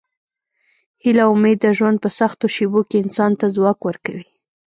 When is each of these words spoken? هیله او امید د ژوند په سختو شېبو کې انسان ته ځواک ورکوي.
هیله 1.03 1.21
او 1.27 1.31
امید 1.37 1.57
د 1.61 1.65
ژوند 1.77 1.97
په 2.03 2.09
سختو 2.19 2.45
شېبو 2.55 2.81
کې 2.89 2.97
انسان 3.03 3.31
ته 3.39 3.45
ځواک 3.55 3.79
ورکوي. 3.83 4.25